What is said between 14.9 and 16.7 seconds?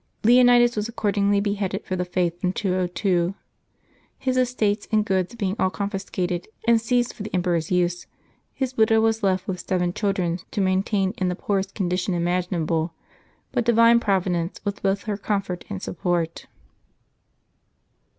her comfort and support.